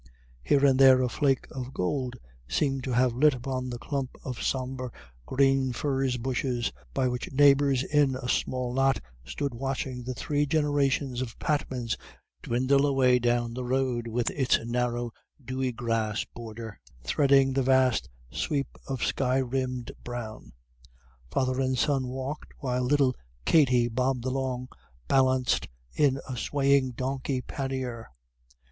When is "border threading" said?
16.33-17.53